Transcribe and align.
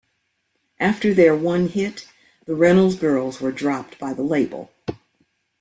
After 0.79 1.13
their 1.13 1.35
one 1.35 1.67
hit, 1.67 2.07
The 2.47 2.55
Reynolds 2.55 2.95
Girls 2.95 3.39
were 3.39 3.51
dropped 3.51 3.99
by 3.99 4.13
the 4.13 4.23
label. 4.23 4.71